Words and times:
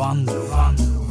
Vanlo, 0.00 0.32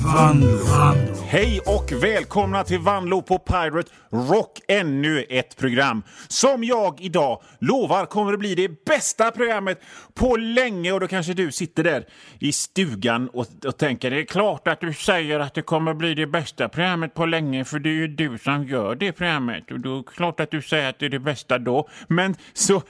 Vanlo, 0.03 0.57
Vanlo. 0.65 1.15
Hej 1.25 1.59
och 1.59 2.03
välkomna 2.03 2.63
till 2.63 2.79
Vanlo 2.79 3.21
på 3.21 3.39
Pirate 3.39 3.91
Rock, 4.11 4.59
ännu 4.67 5.25
ett 5.29 5.57
program 5.57 6.03
som 6.27 6.63
jag 6.63 7.01
idag 7.01 7.41
lovar 7.59 8.05
kommer 8.05 8.33
att 8.33 8.39
bli 8.39 8.55
det 8.55 8.85
bästa 8.85 9.31
programmet 9.31 9.81
på 10.13 10.35
länge 10.35 10.91
och 10.91 10.99
då 10.99 11.07
kanske 11.07 11.33
du 11.33 11.51
sitter 11.51 11.83
där 11.83 12.05
i 12.39 12.51
stugan 12.51 13.29
och, 13.29 13.45
och 13.65 13.77
tänker 13.77 14.11
det 14.11 14.19
är 14.21 14.25
klart 14.25 14.67
att 14.67 14.79
du 14.81 14.93
säger 14.93 15.39
att 15.39 15.53
det 15.53 15.61
kommer 15.61 15.91
att 15.91 15.97
bli 15.97 16.13
det 16.13 16.27
bästa 16.27 16.69
programmet 16.69 17.13
på 17.13 17.25
länge 17.25 17.65
för 17.65 17.79
det 17.79 17.89
är 17.89 17.93
ju 17.93 18.07
du 18.07 18.37
som 18.37 18.67
gör 18.67 18.95
det 18.95 19.11
programmet 19.11 19.71
och 19.71 19.79
då 19.79 19.93
är 19.93 19.97
det 19.97 20.03
klart 20.15 20.39
att 20.39 20.51
du 20.51 20.61
säger 20.61 20.89
att 20.89 20.99
det 20.99 21.05
är 21.05 21.09
det 21.09 21.19
bästa 21.19 21.57
då. 21.57 21.89
Men 22.07 22.35
så, 22.53 22.81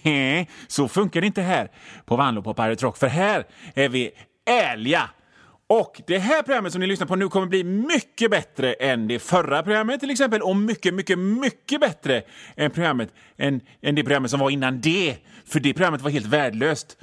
så 0.68 0.88
funkar 0.88 1.20
det 1.20 1.26
inte 1.26 1.42
här 1.42 1.70
på 2.06 2.16
Vanlo 2.16 2.42
på 2.42 2.54
Pirate 2.54 2.84
Rock 2.84 2.96
för 2.96 3.08
här 3.08 3.44
är 3.74 3.88
vi 3.88 4.10
ärliga 4.46 5.10
och 5.70 6.00
det 6.06 6.18
här 6.18 6.42
programmet 6.42 6.72
som 6.72 6.80
ni 6.80 6.86
lyssnar 6.86 7.06
på 7.06 7.16
nu 7.16 7.28
kommer 7.28 7.46
bli 7.46 7.64
mycket 7.64 8.30
bättre 8.30 8.72
än 8.72 9.08
det 9.08 9.18
förra 9.18 9.62
programmet 9.62 10.00
till 10.00 10.10
exempel 10.10 10.42
och 10.42 10.56
mycket, 10.56 10.94
mycket, 10.94 11.18
mycket 11.18 11.80
bättre 11.80 12.22
än, 12.56 12.70
programmet, 12.70 13.14
än, 13.36 13.60
än 13.82 13.94
det 13.94 14.02
programmet 14.02 14.30
som 14.30 14.40
var 14.40 14.50
innan 14.50 14.80
det. 14.80 15.16
För 15.46 15.60
det 15.60 15.74
programmet 15.74 16.00
var 16.00 16.10
helt 16.10 16.26
värdelöst. 16.26 16.96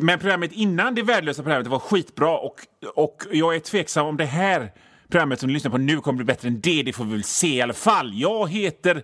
Men 0.00 0.18
programmet 0.18 0.52
innan 0.52 0.94
det 0.94 1.02
värdelösa 1.02 1.42
programmet 1.42 1.66
var 1.66 1.78
skitbra 1.78 2.38
och, 2.38 2.56
och 2.94 3.22
jag 3.32 3.54
är 3.54 3.60
tveksam 3.60 4.06
om 4.06 4.16
det 4.16 4.24
här 4.24 4.72
programmet 5.10 5.40
som 5.40 5.46
ni 5.46 5.52
lyssnar 5.52 5.70
på 5.70 5.78
nu 5.78 6.00
kommer 6.00 6.16
bli 6.16 6.24
bättre 6.24 6.48
än 6.48 6.60
det. 6.60 6.82
Det 6.82 6.92
får 6.92 7.04
vi 7.04 7.12
väl 7.12 7.24
se 7.24 7.54
i 7.54 7.62
alla 7.62 7.74
fall. 7.74 8.12
Jag 8.14 8.50
heter 8.50 9.02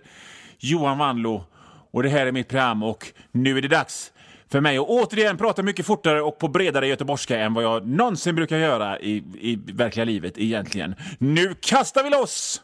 Johan 0.57 0.97
Wanlo 0.97 1.43
och 1.91 2.03
det 2.03 2.09
här 2.09 2.25
är 2.25 2.31
mitt 2.31 2.47
program 2.47 2.83
och 2.83 3.13
nu 3.31 3.57
är 3.57 3.61
det 3.61 3.67
dags 3.67 4.11
för 4.51 4.61
mig 4.61 4.77
att 4.77 4.87
återigen 4.87 5.37
prata 5.37 5.63
mycket 5.63 5.85
fortare 5.85 6.21
och 6.21 6.37
på 6.39 6.47
bredare 6.47 6.87
göteborgska 6.87 7.39
än 7.39 7.53
vad 7.53 7.63
jag 7.63 7.87
någonsin 7.87 8.35
brukar 8.35 8.57
göra 8.57 8.99
i, 8.99 9.23
i 9.39 9.59
verkliga 9.73 10.05
livet 10.05 10.33
egentligen. 10.37 10.95
Nu 11.17 11.55
kastar 11.61 12.03
vi 12.03 12.09
loss! 12.09 12.61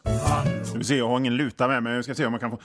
Ska 0.64 0.78
vi 0.78 0.84
se, 0.84 0.96
jag 0.96 1.08
har 1.08 1.18
ingen 1.18 1.38
luta 1.38 1.68
med 1.68 1.84
mig. 1.84 1.96
Jag 1.96 2.04
ska 2.04 2.16
se 2.16 2.26
om 2.26 2.32
man 2.32 2.40
kan 2.40 2.52
få... 2.52 2.60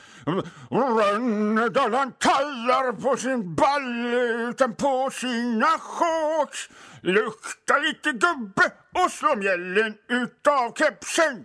Rönnedalen 0.70 2.12
kallar 2.18 2.92
på 2.92 3.16
sin 3.16 3.54
balle 3.54 4.48
utan 4.50 4.74
på 4.74 5.10
sina 5.12 5.66
shorts 5.66 6.70
Lukta 7.02 7.78
lite 7.78 8.12
gubbe 8.12 8.70
och 9.04 9.10
slå 9.10 9.36
mjällen 9.36 9.94
utav 10.08 10.72
kepsen 10.78 11.44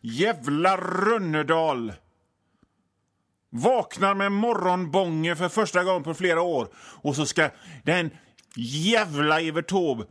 Jävla 0.00 0.76
Rönnedal! 0.76 1.92
Vaknar 3.56 4.14
med 4.14 4.32
morgonbånge 4.32 5.36
för 5.36 5.48
första 5.48 5.84
gången 5.84 6.02
på 6.02 6.14
flera 6.14 6.42
år 6.42 6.68
och 6.76 7.16
så 7.16 7.26
ska 7.26 7.50
den 7.82 8.10
jävla 8.56 9.40
Evert 9.40 9.68
Taube 9.68 10.04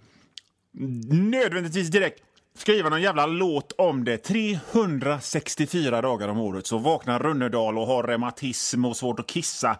nödvändigtvis 1.10 1.88
direkt 1.88 2.24
skriva 2.58 2.90
någon 2.90 3.02
jävla 3.02 3.26
låt 3.26 3.72
om 3.72 4.04
det. 4.04 4.18
364 4.18 6.02
dagar 6.02 6.28
om 6.28 6.40
året 6.40 6.68
så 6.68 6.78
vaknar 6.78 7.20
Rönnedal 7.20 7.78
och 7.78 7.88
har 7.88 8.04
reumatism 8.04 8.86
och 8.86 8.98
svårt 8.98 9.20
att 9.20 9.28
kissa 9.28 9.78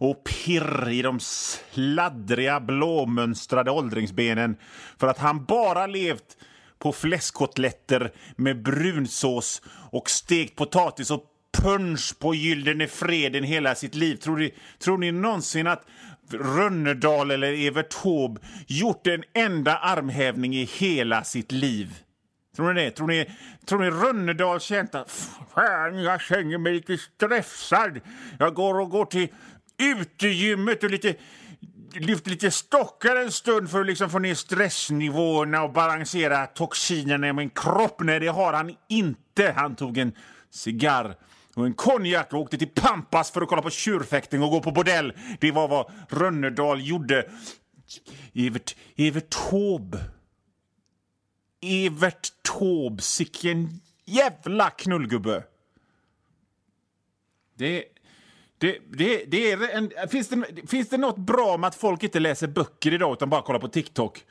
och 0.00 0.24
pirr 0.24 0.88
i 0.88 1.02
de 1.02 1.20
sladdriga 1.20 2.60
blåmönstrade 2.60 3.70
åldringsbenen 3.70 4.56
för 4.98 5.06
att 5.06 5.18
han 5.18 5.44
bara 5.44 5.86
levt 5.86 6.36
på 6.78 6.92
fläskkotletter 6.92 8.12
med 8.36 8.62
brunsås 8.62 9.62
och 9.90 10.10
stekt 10.10 10.56
potatis 10.56 11.10
och 11.10 11.31
punch 11.52 12.18
på 12.18 12.34
Gyllene 12.34 12.88
Freden 12.88 13.44
hela 13.44 13.74
sitt 13.74 13.94
liv. 13.94 14.16
Tror 14.16 14.36
ni, 14.36 14.54
tror 14.78 14.98
ni 14.98 15.12
någonsin 15.12 15.66
att 15.66 15.86
Rönnedal 16.30 17.30
eller 17.30 17.52
Evert 17.52 17.90
Taube 18.02 18.40
gjort 18.66 19.06
en 19.06 19.24
enda 19.34 19.76
armhävning 19.76 20.54
i 20.54 20.64
hela 20.64 21.24
sitt 21.24 21.52
liv? 21.52 21.98
Tror 22.56 22.72
ni 22.72 22.84
det? 22.84 22.90
Tror 22.90 23.06
ni, 23.06 23.30
tror 23.66 23.78
ni 23.78 23.90
Rönnedal 23.90 24.60
känt 24.60 24.94
att 24.94 25.10
fan, 25.54 26.02
jag 26.02 26.20
känner 26.20 26.58
mig 26.58 26.72
lite 26.72 26.98
stressad. 26.98 28.00
Jag 28.38 28.54
går 28.54 28.80
och 28.80 28.90
går 28.90 29.04
till 29.04 29.28
utegymmet 29.78 30.84
och 30.84 30.90
lite 30.90 31.14
lyfter 31.94 32.30
lite 32.30 32.50
stockar 32.50 33.16
en 33.16 33.32
stund 33.32 33.70
för 33.70 33.80
att 33.80 33.86
liksom 33.86 34.10
få 34.10 34.18
ner 34.18 34.34
stressnivåerna 34.34 35.62
och 35.62 35.72
balansera 35.72 36.46
toxinerna 36.46 37.28
i 37.28 37.32
min 37.32 37.50
kropp. 37.50 38.00
Nej, 38.00 38.20
det 38.20 38.26
har 38.26 38.52
han 38.52 38.76
inte. 38.88 39.52
Han 39.56 39.76
tog 39.76 39.98
en 39.98 40.12
cigarr 40.50 41.14
och 41.56 41.66
en 41.66 41.74
konjak 41.74 42.32
och 42.32 42.40
åkte 42.40 42.58
till 42.58 42.68
Pampas 42.68 43.30
för 43.30 43.42
att 43.42 43.48
kolla 43.48 43.62
på 43.62 43.70
tjurfäktning 43.70 44.42
och 44.42 44.50
gå 44.50 44.60
på 44.60 44.70
bordell. 44.70 45.12
Det 45.40 45.50
var 45.50 45.68
vad 45.68 45.92
Rönnerdal 46.08 46.86
gjorde. 46.86 47.30
Evert, 48.34 48.76
Evert 48.96 49.30
Taube. 49.30 49.98
Evert 51.60 52.28
Taube, 52.42 53.02
sicken 53.02 53.80
jävla 54.04 54.70
knullgubbe. 54.70 55.44
Det, 57.54 57.84
det, 58.58 58.78
det, 58.92 59.24
det 59.24 59.52
är 59.52 59.76
en, 59.76 60.08
finns, 60.08 60.28
det, 60.28 60.66
finns 60.66 60.88
det 60.88 60.96
något 60.96 61.18
bra 61.18 61.56
med 61.56 61.68
att 61.68 61.74
folk 61.74 62.02
inte 62.02 62.20
läser 62.20 62.46
böcker 62.46 62.94
idag 62.94 63.12
utan 63.12 63.30
bara 63.30 63.42
kollar 63.42 63.60
på 63.60 63.68
TikTok 63.68 64.24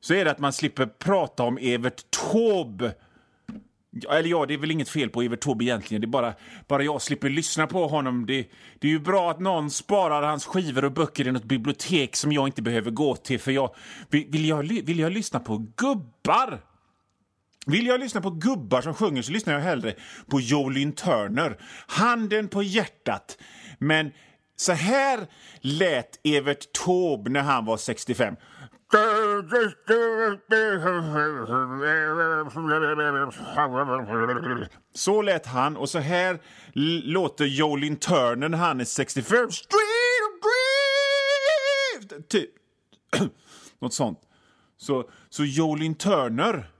så 0.00 0.14
är 0.14 0.24
det 0.24 0.30
att 0.30 0.38
man 0.38 0.52
slipper 0.52 0.86
prata 0.86 1.42
om 1.42 1.58
Evert 1.60 2.02
Taube 2.10 2.94
eller 4.10 4.28
ja, 4.28 4.46
det 4.46 4.54
är 4.54 4.58
väl 4.58 4.70
inget 4.70 4.88
fel 4.88 5.10
på 5.10 5.22
Evert 5.22 5.40
Taube 5.40 5.64
egentligen. 5.64 6.00
Det 6.00 6.04
är 6.04 6.08
bara, 6.08 6.34
bara 6.68 6.82
jag 6.82 7.02
slipper 7.02 7.28
lyssna 7.28 7.66
på 7.66 7.86
honom. 7.86 8.26
Det, 8.26 8.48
det 8.78 8.86
är 8.88 8.90
ju 8.90 8.98
bra 8.98 9.30
att 9.30 9.40
någon 9.40 9.70
sparar 9.70 10.22
hans 10.22 10.46
skivor 10.46 10.84
och 10.84 10.92
böcker 10.92 11.28
i 11.28 11.32
något 11.32 11.44
bibliotek 11.44 12.16
som 12.16 12.32
jag 12.32 12.48
inte 12.48 12.62
behöver 12.62 12.90
gå 12.90 13.16
till. 13.16 13.40
För 13.40 13.52
jag, 13.52 13.74
vill, 14.10 14.48
jag, 14.48 14.62
vill 14.62 14.98
jag 14.98 15.12
lyssna 15.12 15.40
på 15.40 15.66
gubbar? 15.76 16.60
Vill 17.66 17.86
jag 17.86 18.00
lyssna 18.00 18.20
på 18.20 18.30
gubbar 18.30 18.80
som 18.80 18.94
sjunger 18.94 19.22
så 19.22 19.32
lyssnar 19.32 19.54
jag 19.54 19.60
hellre 19.60 19.94
på 20.26 20.40
Jolin 20.40 20.92
Turner. 20.92 21.58
Handen 21.86 22.48
på 22.48 22.62
hjärtat. 22.62 23.38
Men 23.78 24.12
så 24.56 24.72
här 24.72 25.26
lät 25.60 26.20
Evert 26.24 26.72
Taube 26.84 27.30
när 27.30 27.42
han 27.42 27.64
var 27.64 27.76
65. 27.76 28.36
Så 34.94 35.22
lät 35.22 35.46
han 35.46 35.76
och 35.76 35.88
så 35.88 35.98
här 35.98 36.38
låter 37.04 37.44
Jolin 37.44 37.96
Turner 37.96 38.48
när 38.48 38.58
han 38.58 38.80
är 38.80 38.84
65. 38.84 39.50
Street 39.50 39.84
Typ. 42.28 42.50
Något 43.80 43.94
sånt. 43.94 44.18
Så, 44.76 45.10
så 45.30 45.44
Jolin 45.44 45.94
Turner 45.94 46.70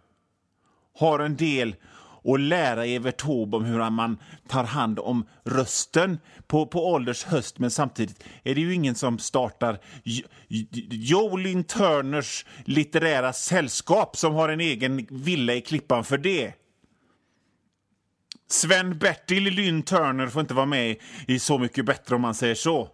har 0.98 1.18
en 1.18 1.36
del 1.36 1.76
och 2.24 2.38
lära 2.38 2.86
Evert 2.86 3.16
Taube 3.16 3.56
om 3.56 3.64
hur 3.64 3.90
man 3.90 4.18
tar 4.48 4.64
hand 4.64 4.98
om 4.98 5.26
rösten 5.44 6.18
på, 6.46 6.66
på 6.66 6.92
ålders 6.92 7.24
höst. 7.24 7.58
Men 7.58 7.70
samtidigt 7.70 8.24
är 8.42 8.54
det 8.54 8.60
ju 8.60 8.74
ingen 8.74 8.94
som 8.94 9.18
startar 9.18 9.78
Jolin 10.90 11.64
Turners 11.64 12.46
litterära 12.64 13.32
sällskap 13.32 14.16
som 14.16 14.34
har 14.34 14.48
en 14.48 14.60
egen 14.60 15.06
villa 15.10 15.54
i 15.54 15.60
Klippan 15.60 16.04
för 16.04 16.18
det. 16.18 16.52
Sven-Bertil 18.50 19.44
Lynn 19.44 19.82
Turner 19.82 20.26
får 20.26 20.40
inte 20.40 20.54
vara 20.54 20.66
med 20.66 20.96
i 21.26 21.38
Så 21.38 21.58
mycket 21.58 21.86
bättre 21.86 22.14
om 22.14 22.20
man 22.20 22.34
säger 22.34 22.54
så. 22.54 22.88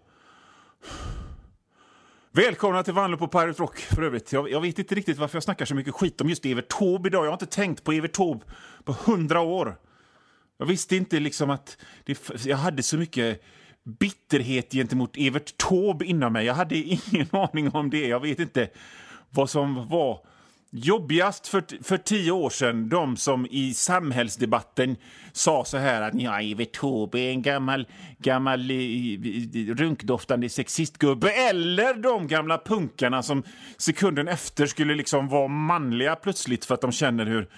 Välkomna 2.33 2.83
till 2.83 2.95
Vanlo 2.95 3.17
på 3.17 3.29
Pirate 3.29 3.63
Rock 3.63 3.79
för 3.79 4.03
övrigt. 4.03 4.33
Jag, 4.33 4.51
jag, 4.51 4.61
vet 4.61 4.79
inte 4.79 4.95
riktigt 4.95 5.19
varför 5.19 5.37
jag 5.37 5.43
snackar 5.43 5.65
så 5.65 5.75
mycket 5.75 5.95
skit 5.95 6.21
om 6.21 6.29
just 6.29 6.47
Evert 6.47 6.69
Taube 6.69 7.09
idag. 7.09 7.25
Jag 7.25 7.31
har 7.31 7.33
inte 7.33 7.47
tänkt 7.47 7.85
på 7.85 7.93
Evert 7.93 8.13
Taube 8.13 8.45
på 8.85 8.93
hundra 8.93 9.41
år. 9.41 9.79
Jag 10.59 10.67
visste 10.67 10.97
inte 10.97 11.21
liksom 11.21 11.51
att 11.51 11.79
det, 12.05 12.47
jag 12.47 12.57
hade 12.57 12.83
så 12.83 12.97
mycket 12.97 13.43
bitterhet 13.85 14.73
gentemot 14.73 15.17
Evert 15.17 15.57
Taube 15.57 16.05
inom 16.05 16.33
mig. 16.33 16.47
Jag 16.47 16.55
hade 16.55 16.77
ingen 16.77 17.27
aning 17.33 17.71
om 17.71 17.91
det. 17.91 18.09
Jag 18.09 18.21
vet 18.21 18.39
inte 18.39 18.71
vad 19.31 19.51
som 19.51 19.89
var 19.89 20.27
Jobbigast 20.73 21.47
för, 21.47 21.85
för 21.85 21.97
tio 21.97 22.33
år 22.33 22.51
sedan, 22.51 22.89
de 22.89 23.17
som 23.17 23.47
i 23.51 23.75
samhällsdebatten 23.75 24.97
sa 25.33 25.65
så 25.65 25.79
här 25.79 26.03
att 26.03 26.15
ja, 26.15 26.41
Evert 26.41 26.73
Taube 26.73 27.21
är 27.21 27.31
en 27.31 27.43
gammal, 27.43 27.87
gammal 28.19 28.71
eh, 28.71 28.77
eh, 28.77 29.75
runkdoftande 29.75 30.49
sexistgubbe. 30.49 31.31
Eller 31.31 31.95
de 31.95 32.27
gamla 32.27 32.59
punkarna 32.59 33.23
som 33.23 33.43
sekunden 33.77 34.29
efter 34.29 34.67
skulle 34.67 34.95
liksom 34.95 35.29
vara 35.29 35.49
manliga 35.49 36.17
plötsligt 36.17 36.65
för 36.65 36.75
att 36.75 36.81
de 36.81 36.93
känner 36.93 37.27
hur 37.27 37.49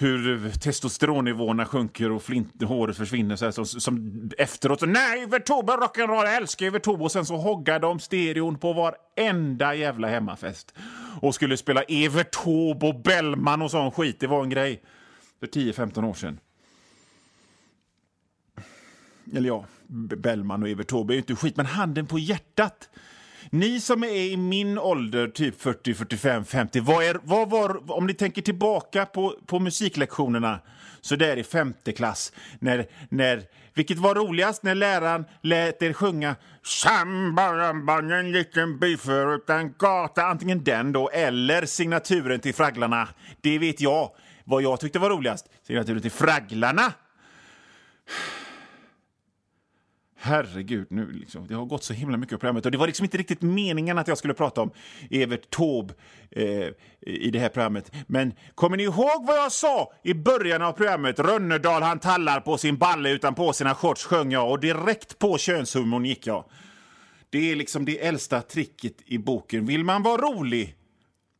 hur 0.00 0.50
testosteronnivåerna 0.50 1.66
sjunker 1.66 2.10
och 2.10 2.22
flint, 2.22 2.62
håret 2.62 2.96
försvinner. 2.96 3.36
Så 3.36 3.44
här, 3.44 3.52
så, 3.52 3.64
som 3.64 4.30
efteråt 4.38 4.80
så 4.80 4.86
nej, 4.86 5.26
Vertoba 5.26 5.76
rock'n'roll, 5.76 6.24
jag 6.24 6.36
älskar 6.36 6.70
Vertoba. 6.70 7.04
Och 7.04 7.12
sen 7.12 7.26
så 7.26 7.36
hoggade 7.36 7.78
de 7.78 8.00
stereon 8.00 8.58
på 8.58 8.72
varenda 8.72 9.74
jävla 9.74 10.08
hemmafest. 10.08 10.74
Och 11.20 11.34
skulle 11.34 11.56
spela 11.56 11.82
Evert 11.82 12.30
Taube 12.30 12.86
och 12.86 13.00
Bellman 13.00 13.62
och 13.62 13.70
sån 13.70 13.92
skit. 13.92 14.20
Det 14.20 14.26
var 14.26 14.42
en 14.42 14.50
grej 14.50 14.82
för 15.40 15.46
10-15 15.46 16.04
år 16.04 16.14
sedan. 16.14 16.40
Eller 19.34 19.48
ja, 19.48 19.64
Bellman 20.16 20.62
och 20.62 20.68
Evert 20.68 20.88
Taube 20.88 21.12
är 21.12 21.14
ju 21.14 21.20
inte 21.20 21.36
skit, 21.36 21.56
men 21.56 21.66
handen 21.66 22.06
på 22.06 22.18
hjärtat 22.18 22.88
ni 23.50 23.80
som 23.80 24.04
är 24.04 24.08
i 24.08 24.36
min 24.36 24.78
ålder, 24.78 25.28
typ 25.28 25.62
40, 25.62 25.94
45, 25.94 26.44
50, 26.44 26.80
vad, 26.80 27.04
är, 27.04 27.20
vad 27.22 27.50
var, 27.50 27.92
om 27.92 28.06
ni 28.06 28.14
tänker 28.14 28.42
tillbaka 28.42 29.06
på, 29.06 29.34
på 29.46 29.58
musiklektionerna 29.58 30.60
så 31.00 31.16
där 31.16 31.36
i 31.36 31.44
femte 31.44 31.92
klass, 31.92 32.32
när, 32.58 32.86
när, 33.08 33.42
vilket 33.74 33.98
var 33.98 34.14
roligast 34.14 34.62
när 34.62 34.74
läraren 34.74 35.24
lät 35.42 35.82
er 35.82 35.92
sjunga 35.92 36.36
Sambaramban, 36.64 38.10
en 38.10 38.32
liten 38.32 38.78
by 38.78 38.96
förutan 38.96 39.74
gata, 39.78 40.22
antingen 40.24 40.64
den 40.64 40.92
då 40.92 41.10
eller 41.10 41.66
signaturen 41.66 42.40
till 42.40 42.54
Fragglarna. 42.54 43.08
Det 43.40 43.58
vet 43.58 43.80
jag 43.80 44.10
vad 44.44 44.62
jag 44.62 44.80
tyckte 44.80 44.98
var 44.98 45.10
roligast, 45.10 45.46
signaturen 45.66 46.02
till 46.02 46.10
Fragglarna. 46.10 46.92
Herregud, 50.20 50.86
nu 50.90 51.12
liksom, 51.12 51.46
det 51.46 51.54
har 51.54 51.64
gått 51.64 51.84
så 51.84 51.92
himla 51.92 52.16
mycket 52.16 52.32
på 52.32 52.38
programmet. 52.38 52.66
Och 52.66 52.72
det 52.72 52.78
var 52.78 52.86
liksom 52.86 53.04
inte 53.04 53.18
riktigt 53.18 53.42
meningen 53.42 53.98
att 53.98 54.08
jag 54.08 54.18
skulle 54.18 54.34
prata 54.34 54.60
om 54.60 54.70
Evert 55.10 55.50
Taube 55.50 55.94
eh, 56.30 56.68
i 57.00 57.30
det 57.30 57.38
här 57.38 57.48
programmet. 57.48 57.92
Men 58.06 58.32
kommer 58.54 58.76
ni 58.76 58.82
ihåg 58.82 59.26
vad 59.26 59.36
jag 59.36 59.52
sa 59.52 59.92
i 60.02 60.14
början 60.14 60.62
av 60.62 60.72
programmet? 60.72 61.18
Rönnerdal 61.18 61.82
han 61.82 61.98
tallar 61.98 62.40
på 62.40 62.58
sin 62.58 62.76
balle 62.76 63.10
utan 63.10 63.34
på 63.34 63.52
sina 63.52 63.74
shorts 63.74 64.04
sjöng 64.04 64.32
jag 64.32 64.50
och 64.50 64.60
direkt 64.60 65.18
på 65.18 65.38
könshumorn 65.38 66.04
gick 66.04 66.26
jag. 66.26 66.44
Det 67.30 67.52
är 67.52 67.56
liksom 67.56 67.84
det 67.84 68.06
äldsta 68.06 68.42
tricket 68.42 68.94
i 69.06 69.18
boken. 69.18 69.66
Vill 69.66 69.84
man 69.84 70.02
vara 70.02 70.22
rolig 70.22 70.74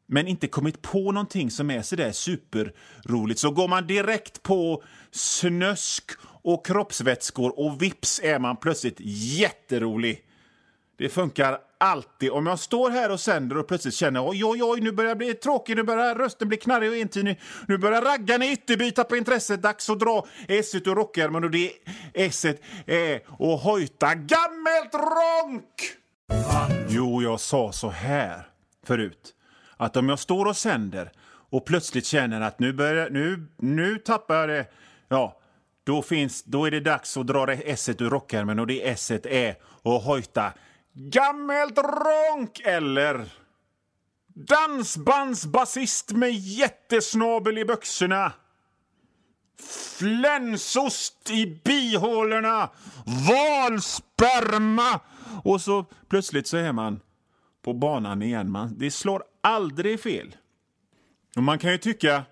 men 0.09 0.27
inte 0.27 0.49
kommit 0.49 0.83
på 0.83 1.13
någonting 1.13 1.51
som 1.51 1.71
är 1.71 1.83
sådär 1.83 2.13
superroligt 2.13 3.41
så 3.41 3.51
går 3.51 3.69
man 3.69 3.87
direkt 3.87 4.43
på 4.43 4.83
snösk 5.11 6.11
och 6.43 6.67
kroppsvätskor 6.67 7.59
och 7.59 7.83
vips 7.83 8.21
är 8.23 8.39
man 8.39 8.57
plötsligt 8.57 8.97
jätterolig. 9.01 10.25
Det 10.99 11.09
funkar 11.09 11.59
alltid. 11.81 12.31
Om 12.31 12.47
jag 12.47 12.59
står 12.59 12.91
här 12.91 13.11
och 13.11 13.21
sänder 13.21 13.59
och 13.59 13.69
plötsligt 13.69 13.95
känner 13.95 14.29
oj, 14.29 14.45
oj, 14.45 14.63
oj, 14.63 14.81
nu 14.81 14.93
börjar 14.93 15.11
jag 15.11 15.19
bli 15.19 15.35
tråkig, 15.35 15.77
nu 15.77 15.83
börjar 15.83 16.15
rösten 16.15 16.49
bli 16.49 16.57
knarrig 16.57 16.91
och 16.91 16.97
entydig, 16.97 17.41
nu 17.69 17.79
börjar 17.79 18.03
raggarna 18.03 18.47
ytterbyta 18.47 19.05
på 19.05 19.17
intresset, 19.17 19.63
dags 19.63 19.91
att 19.91 20.01
dra 20.01 20.27
esset 20.49 20.87
ur 20.87 20.95
rockärmen 20.95 21.45
och 21.45 21.51
det 21.51 21.73
esset 22.15 22.63
är 22.87 23.17
att 23.17 23.63
hojta 23.63 24.15
gammelt 24.15 24.95
ronk! 24.95 25.99
Jo, 26.89 27.23
jag 27.23 27.41
sa 27.41 27.73
så 27.73 27.89
här 27.89 28.47
förut, 28.87 29.35
att 29.79 29.97
om 29.97 30.09
jag 30.09 30.19
står 30.19 30.47
och 30.47 30.57
sänder 30.57 31.13
och 31.51 31.65
plötsligt 31.67 32.07
känner 32.07 32.41
att 32.41 32.59
nu, 32.59 32.73
börjar, 32.73 33.11
nu, 33.11 33.47
nu 33.57 33.99
tappar 33.99 34.35
jag 34.35 34.49
det, 34.49 34.67
ja, 35.09 35.41
då, 35.85 36.03
finns, 36.03 36.45
då 36.45 36.65
är 36.65 36.71
det 36.71 36.81
dags 36.81 37.17
att 37.17 37.27
dra 37.27 37.53
s 37.53 37.89
ur 37.89 38.11
rockärmen 38.11 38.59
och 38.59 38.67
det 38.67 38.89
s 38.89 39.11
är 39.11 39.51
att 39.85 40.05
hojta 40.05 40.53
gammelt 40.93 41.79
ronk 41.79 42.61
eller 42.65 43.25
dansbandsbasist 44.35 46.13
med 46.13 46.33
jättesnabel 46.33 47.59
i 47.59 47.65
byxorna 47.65 48.33
flänsost 49.99 51.31
i 51.31 51.61
bihålorna, 51.65 52.71
valsperma 53.29 55.01
och 55.45 55.61
så 55.61 55.87
plötsligt 56.09 56.47
så 56.47 56.57
är 56.57 56.73
man 56.73 57.01
på 57.69 57.73
banan 57.73 58.23
igen. 58.23 58.51
Man, 58.51 58.75
det 58.79 58.91
slår 58.91 59.23
aldrig 59.41 60.01
fel. 60.01 60.37
Och 61.37 61.43
man 61.43 61.59
kan 61.59 61.73
ju 61.73 61.79
tycka 61.79 62.23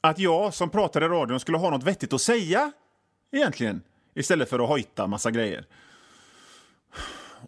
att 0.00 0.18
jag 0.18 0.54
som 0.54 0.70
pratar 0.70 1.04
i 1.04 1.08
radion 1.08 1.40
skulle 1.40 1.58
ha 1.58 1.70
något 1.70 1.84
vettigt 1.84 2.12
att 2.12 2.20
säga 2.20 2.72
egentligen 3.32 3.82
istället 4.14 4.50
för 4.50 4.58
att 4.58 4.68
hojta 4.68 5.06
massa 5.06 5.30
grejer. 5.30 5.66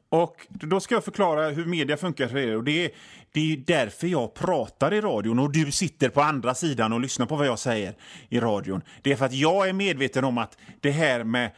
Och 0.09 0.47
Då 0.49 0.81
ska 0.81 0.95
jag 0.95 1.05
förklara 1.05 1.49
hur 1.49 1.67
media 1.67 1.97
funkar 1.97 2.29
för 2.29 2.37
er. 2.37 2.57
Och 2.57 2.65
det, 2.65 2.85
är, 2.85 2.91
det 3.33 3.53
är 3.53 3.57
därför 3.57 4.07
jag 4.07 4.35
pratar 4.35 4.95
i 4.95 5.01
radion 5.01 5.39
och 5.39 5.53
du 5.53 5.73
sitter 5.73 6.09
på 6.09 6.23
andra 6.23 6.55
sidan 6.55 6.93
och 6.93 7.01
lyssnar 7.01 7.27
på 7.27 7.37
vad 7.37 7.47
jag 7.47 7.59
säger 7.59 7.95
i 8.29 8.41
radion. 8.41 8.83
Det 9.03 9.13
är 9.13 9.17
för 9.17 9.27
att 9.27 9.35
jag 9.35 9.69
är 9.69 9.73
medveten 9.73 10.25
om 10.25 10.39
att 10.39 10.59
det 10.81 10.91
här 10.91 11.25
med 11.25 11.51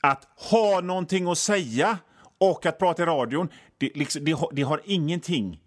att 0.00 0.28
ha 0.50 0.80
någonting 0.80 1.28
att 1.28 1.38
säga 1.38 1.98
och 2.38 2.66
att 2.66 2.78
prata 2.78 3.02
i 3.02 3.06
radion, 3.06 3.48
det, 3.78 3.90
liksom, 3.94 4.24
det, 4.24 4.38
det 4.52 4.62
har 4.62 4.80
ingenting, 4.84 5.60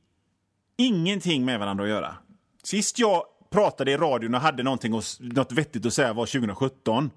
ingenting 0.77 1.45
med 1.45 1.59
varandra 1.59 1.83
att 1.83 1.89
göra. 1.89 2.15
Sist 2.63 2.99
jag 2.99 3.23
pratade 3.49 3.91
i 3.91 3.97
radion 3.97 4.35
och 4.35 4.41
hade 4.41 4.63
någonting 4.63 4.93
och, 4.93 5.03
något 5.19 5.51
vettigt 5.51 5.85
att 5.85 5.93
säga 5.93 6.13
var 6.13 6.25
2017. 6.25 7.11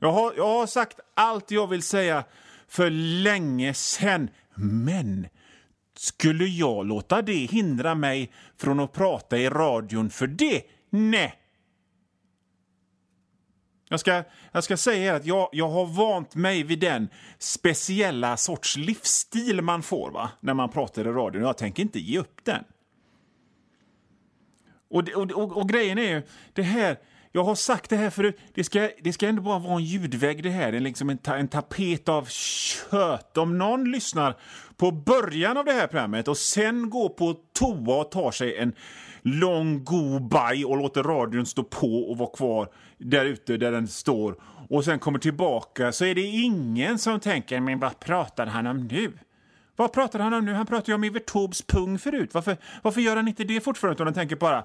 Jag 0.00 0.12
har, 0.12 0.34
jag 0.36 0.48
har 0.48 0.66
sagt 0.66 1.00
allt 1.14 1.50
jag 1.50 1.66
vill 1.66 1.82
säga 1.82 2.24
för 2.68 2.90
länge 2.90 3.74
sen. 3.74 4.30
Men 4.54 5.26
skulle 5.96 6.44
jag 6.44 6.86
låta 6.86 7.22
det 7.22 7.32
hindra 7.32 7.94
mig 7.94 8.32
från 8.56 8.80
att 8.80 8.92
prata 8.92 9.38
i 9.38 9.48
radion 9.48 10.10
för 10.10 10.26
det? 10.26 10.62
Nej. 10.90 11.34
Jag 13.88 14.00
ska, 14.00 14.22
jag 14.52 14.64
ska 14.64 14.76
säga 14.76 15.14
att 15.14 15.26
jag, 15.26 15.48
jag 15.52 15.68
har 15.68 15.86
vant 15.86 16.34
mig 16.34 16.62
vid 16.62 16.78
den 16.78 17.08
speciella 17.38 18.36
sorts 18.36 18.76
livsstil 18.76 19.62
man 19.62 19.82
får 19.82 20.10
va? 20.10 20.30
när 20.40 20.54
man 20.54 20.70
pratar 20.70 21.08
i 21.08 21.12
radion. 21.12 21.42
Jag 21.42 21.56
tänker 21.56 21.82
inte 21.82 21.98
ge 21.98 22.18
upp 22.18 22.44
den. 22.44 22.64
Och, 24.90 25.08
och, 25.08 25.32
och, 25.32 25.56
och, 25.56 25.68
grejen 25.68 25.98
är 25.98 26.10
ju, 26.10 26.22
det 26.52 26.62
här, 26.62 26.98
jag 27.32 27.44
har 27.44 27.54
sagt 27.54 27.90
det 27.90 27.96
här 27.96 28.10
förut, 28.10 28.38
det 28.54 28.64
ska, 28.64 28.90
det 29.00 29.12
ska 29.12 29.28
ändå 29.28 29.42
bara 29.42 29.58
vara 29.58 29.74
en 29.74 29.84
ljudvägg 29.84 30.42
det 30.42 30.50
här, 30.50 30.72
det 30.72 30.78
är 30.78 30.80
liksom 30.80 31.10
en, 31.10 31.18
ta, 31.18 31.36
en 31.36 31.48
tapet 31.48 32.08
av 32.08 32.24
kött. 32.24 33.38
Om 33.38 33.58
någon 33.58 33.90
lyssnar 33.90 34.36
på 34.76 34.90
början 34.90 35.56
av 35.56 35.64
det 35.64 35.72
här 35.72 35.86
programmet 35.86 36.28
och 36.28 36.36
sen 36.36 36.90
går 36.90 37.08
på 37.08 37.36
toa 37.52 37.96
och 37.96 38.10
tar 38.10 38.30
sig 38.30 38.56
en 38.56 38.72
lång 39.22 39.84
god 39.84 40.28
baj 40.28 40.64
och 40.64 40.76
låter 40.76 41.02
radion 41.02 41.46
stå 41.46 41.62
på 41.62 42.10
och 42.10 42.18
vara 42.18 42.30
kvar 42.30 42.68
där 42.98 43.24
ute 43.24 43.56
där 43.56 43.72
den 43.72 43.88
står 43.88 44.36
och 44.68 44.84
sen 44.84 44.98
kommer 44.98 45.18
tillbaka 45.18 45.92
så 45.92 46.04
är 46.04 46.14
det 46.14 46.26
ingen 46.26 46.98
som 46.98 47.20
tänker 47.20 47.60
men 47.60 47.78
vad 47.78 48.00
pratar 48.00 48.46
han 48.46 48.66
om 48.66 48.86
nu? 48.86 49.12
Vad 49.76 49.92
pratar 49.92 50.18
han 50.18 50.34
om 50.34 50.44
nu? 50.44 50.52
Han 50.52 50.66
pratade 50.66 50.90
ju 50.92 50.94
om 50.94 51.04
Evert 51.04 51.26
Taubes 51.26 51.62
pung 51.62 51.98
förut. 51.98 52.30
Varför, 52.34 52.56
varför 52.82 53.00
gör 53.00 53.16
han 53.16 53.28
inte 53.28 53.44
det 53.44 53.60
fortfarande? 53.60 53.94
Utan 53.94 54.06
han 54.06 54.14
tänker 54.14 54.36
bara 54.36 54.64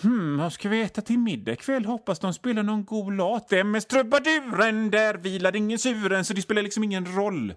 Hmm, 0.00 0.38
vad 0.38 0.52
ska 0.52 0.68
vi 0.68 0.82
äta 0.82 1.00
till 1.00 1.18
middag 1.18 1.52
ikväll? 1.52 1.84
Hoppas 1.84 2.18
de 2.18 2.34
spelar 2.34 2.62
någon 2.62 2.84
god 2.84 3.12
låt. 3.12 3.52
är 3.52 3.80
trubaduren, 3.80 4.90
där 4.90 5.14
vilade 5.14 5.58
ingen 5.58 5.78
suren, 5.78 6.24
så 6.24 6.34
det 6.34 6.42
spelar 6.42 6.62
liksom 6.62 6.84
ingen 6.84 7.16
roll 7.16 7.54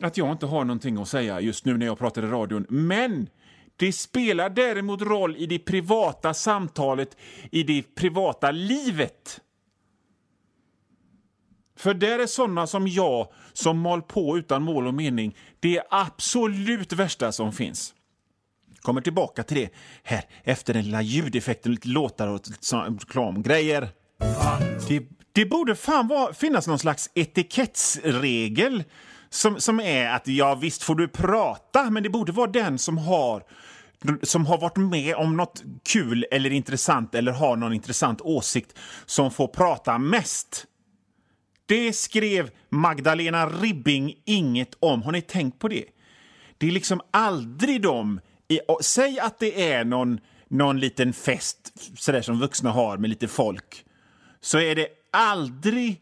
att 0.00 0.16
jag 0.16 0.32
inte 0.32 0.46
har 0.46 0.64
någonting 0.64 0.98
att 0.98 1.08
säga 1.08 1.40
just 1.40 1.64
nu 1.64 1.76
när 1.76 1.86
jag 1.86 1.98
pratar 1.98 2.22
i 2.22 2.26
radion. 2.26 2.66
Men 2.68 3.28
det 3.76 3.92
spelar 3.92 4.50
däremot 4.50 5.02
roll 5.02 5.36
i 5.36 5.46
det 5.46 5.58
privata 5.58 6.34
samtalet, 6.34 7.16
i 7.50 7.62
det 7.62 7.94
privata 7.94 8.50
livet. 8.50 9.40
För 11.76 11.94
där 11.94 12.18
är 12.18 12.26
såna 12.26 12.66
som 12.66 12.88
jag 12.88 13.32
som 13.52 13.78
mal 13.78 14.02
på 14.02 14.38
utan 14.38 14.62
mål 14.62 14.86
och 14.86 14.94
mening 14.94 15.36
det 15.60 15.82
absolut 15.90 16.92
värsta 16.92 17.32
som 17.32 17.52
finns. 17.52 17.94
Kommer 18.80 19.00
tillbaka 19.00 19.42
till 19.42 19.56
det 19.56 19.70
här 20.02 20.24
efter 20.44 20.74
den 20.74 20.84
lilla 20.84 21.02
ljudeffekten, 21.02 21.72
lite 21.72 21.88
låtar 21.88 22.28
och 22.28 22.40
reklamgrejer. 23.00 23.88
Det, 24.88 25.02
det 25.32 25.46
borde 25.46 25.76
fan 25.76 26.08
vara, 26.08 26.34
finnas 26.34 26.66
någon 26.66 26.78
slags 26.78 27.10
etikettsregel 27.14 28.84
som, 29.30 29.60
som 29.60 29.80
är 29.80 30.08
att 30.08 30.28
ja, 30.28 30.54
visst 30.54 30.82
får 30.82 30.94
du 30.94 31.08
prata, 31.08 31.90
men 31.90 32.02
det 32.02 32.08
borde 32.08 32.32
vara 32.32 32.50
den 32.50 32.78
som 32.78 32.98
har 32.98 33.42
som 34.22 34.46
har 34.46 34.58
varit 34.58 34.76
med 34.76 35.14
om 35.14 35.36
något 35.36 35.62
kul 35.84 36.26
eller 36.30 36.52
intressant 36.52 37.14
eller 37.14 37.32
har 37.32 37.56
någon 37.56 37.72
intressant 37.72 38.20
åsikt 38.20 38.78
som 39.06 39.30
får 39.30 39.48
prata 39.48 39.98
mest. 39.98 40.66
Det 41.66 41.92
skrev 41.92 42.50
Magdalena 42.68 43.48
Ribbing 43.48 44.14
inget 44.24 44.76
om. 44.80 45.02
Har 45.02 45.12
ni 45.12 45.22
tänkt 45.22 45.58
på 45.58 45.68
det? 45.68 45.84
Det 46.58 46.66
är 46.66 46.70
liksom 46.70 47.00
aldrig 47.10 47.82
de... 47.82 48.20
I, 48.48 48.60
säg 48.82 49.18
att 49.18 49.38
det 49.38 49.72
är 49.72 49.84
någon, 49.84 50.20
någon 50.48 50.80
liten 50.80 51.12
fest 51.12 51.72
sådär 51.98 52.22
som 52.22 52.38
vuxna 52.38 52.70
har 52.70 52.96
med 52.96 53.10
lite 53.10 53.28
folk. 53.28 53.84
Så 54.40 54.58
är 54.58 54.74
det 54.74 54.88
aldrig 55.12 56.00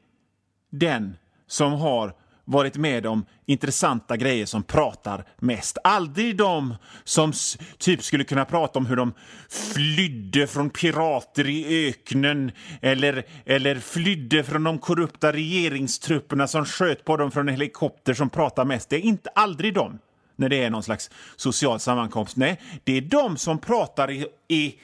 den 0.71 1.17
som 1.47 1.73
har 1.73 2.15
varit 2.45 2.77
med 2.77 3.07
om 3.07 3.27
intressanta 3.47 4.17
grejer 4.17 4.47
som 4.47 4.63
pratar 4.63 5.25
mest. 5.39 5.79
Aldrig 5.85 6.37
de 6.37 6.75
som 7.05 7.33
typ 7.79 8.03
skulle 8.03 8.25
kunna 8.25 8.45
prata 8.45 8.79
om 8.79 8.87
hur 8.87 8.97
de 8.97 9.13
flydde 9.49 10.47
från 10.47 10.71
pirater 10.71 11.49
i 11.49 11.89
öknen 11.89 12.53
eller, 12.83 13.27
eller 13.47 13.75
flydde 13.75 14.45
från 14.45 14.65
de 14.65 14.79
korrupta 14.79 15.33
regeringstrupperna 15.33 16.47
som 16.47 16.65
sköt 16.65 17.05
på 17.05 17.17
dem 17.17 17.31
från 17.31 17.49
en 17.49 17.55
helikopter 17.55 18.15
som 18.15 18.31
pratar 18.31 18.65
mest. 18.65 18.89
Det 18.89 18.97
är 18.97 19.01
inte 19.01 19.31
aldrig 19.31 19.75
de 19.75 19.99
när 20.37 20.49
det 20.49 20.65
är 20.65 20.71
någon 20.71 20.83
slags 20.83 21.11
social 21.37 21.81
sammankomst. 21.81 22.37
Nej, 22.37 22.61
det 22.85 22.97
är 22.97 23.01
de 23.01 23.37
som 23.37 23.59
pratar 23.59 24.11
i, 24.11 24.27
i 24.49 24.75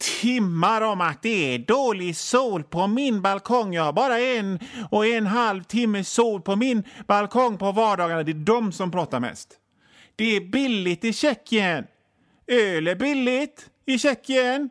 timmar 0.00 0.80
om 0.80 1.00
att 1.00 1.22
det 1.22 1.54
är 1.54 1.58
dålig 1.58 2.16
sol 2.16 2.64
på 2.64 2.86
min 2.86 3.22
balkong. 3.22 3.74
Jag 3.74 3.82
har 3.82 3.92
bara 3.92 4.20
en 4.20 4.58
och 4.90 5.06
en 5.06 5.26
halv 5.26 5.62
timme 5.62 6.04
sol 6.04 6.40
på 6.40 6.56
min 6.56 6.82
balkong 7.06 7.58
på 7.58 7.72
vardagarna. 7.72 8.22
Det 8.22 8.32
är 8.32 8.34
de 8.34 8.72
som 8.72 8.90
pratar 8.90 9.20
mest. 9.20 9.48
Det 10.16 10.36
är 10.36 10.40
billigt 10.40 11.04
i 11.04 11.12
Tjeckien. 11.12 11.84
Öl 12.46 12.88
är 12.88 12.96
billigt 12.96 13.70
i 13.86 13.98
Tjeckien. 13.98 14.70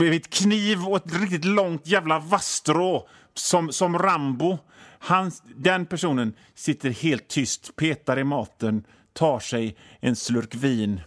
Med 0.00 0.14
ett 0.14 0.30
kniv 0.30 0.84
och 0.84 0.96
ett 0.96 1.20
riktigt 1.20 1.44
långt 1.44 1.86
jävla 1.86 2.18
vasstrå 2.18 3.08
som, 3.34 3.72
som 3.72 3.98
Rambo. 3.98 4.58
Han, 4.98 5.32
den 5.56 5.86
personen 5.86 6.34
sitter 6.54 6.90
helt 6.90 7.28
tyst, 7.28 7.76
petar 7.76 8.18
i 8.18 8.24
maten, 8.24 8.84
tar 9.12 9.38
sig 9.38 9.76
en 10.00 10.16
slurk 10.16 10.54
vin 10.54 11.00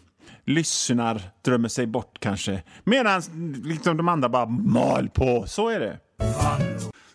lyssnar, 0.54 1.22
drömmer 1.42 1.70
sig 1.70 1.88
bort 1.88 2.20
kanske. 2.20 2.64
Medan 2.84 3.22
liksom 3.64 3.98
de 3.98 4.08
andra 4.08 4.30
bara 4.30 4.46
mal 4.46 5.10
på. 5.10 5.44
Så 5.48 5.70
är 5.70 5.80
det. 5.80 6.00